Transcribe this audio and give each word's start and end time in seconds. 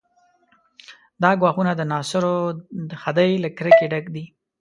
دا 1.23 1.31
ګواښونه 1.39 1.71
د 1.75 1.81
ناصرو 1.91 2.37
د 2.89 2.91
خدۍ 3.01 3.31
له 3.43 3.49
کرکې 3.57 3.85
ډک 3.91 4.05
دي. 4.15 4.25